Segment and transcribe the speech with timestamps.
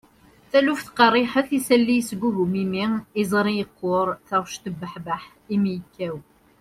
[0.51, 2.85] taluft qerriḥet, isalli yesgugum imi,
[3.21, 6.17] iẓri yeqquṛ, taɣect tebbuḥbeḥ, imi yekkaw